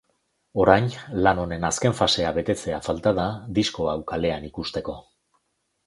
Orain, 0.61 0.87
lan 1.27 1.41
honen 1.43 1.67
azken 1.69 1.95
fasea 2.01 2.33
betetzea 2.39 2.81
falta 2.89 3.15
da 3.23 3.29
disko 3.61 3.89
hau 3.93 3.97
kalean 4.15 4.53
ikusteko. 4.53 5.03